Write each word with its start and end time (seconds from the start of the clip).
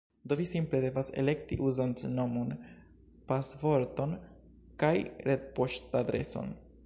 Do 0.31 0.35
vi 0.37 0.45
simple 0.51 0.77
devas 0.85 1.11
elekti 1.23 1.57
uzantnomon 1.65 2.55
pasvorton 3.33 4.17
kaj 4.85 4.95
retpoŝtadreson 5.31 6.53